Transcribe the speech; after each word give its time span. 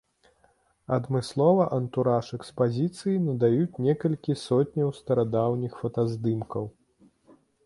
Адмысловы 0.95 1.67
антураж 1.77 2.31
экспазіцыі 2.39 3.19
надаюць 3.27 3.79
некалькі 3.89 4.33
сотняў 4.47 4.89
старадаўніх 5.03 5.71
фотаздымкаў. 5.85 6.65